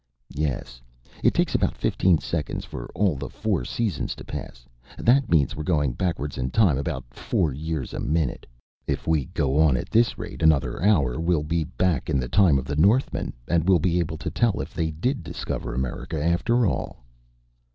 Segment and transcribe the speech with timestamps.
[0.33, 0.81] "Yes,
[1.23, 4.65] it takes about fifteen seconds for all the four seasons to pass.
[4.97, 8.47] That means we're going backward in time about four years a minute.
[8.87, 12.57] If we go on at this rate another hour we'll be back in the time
[12.57, 16.65] of the Northmen, and will be able to tell if they did discover America, after
[16.65, 17.03] all."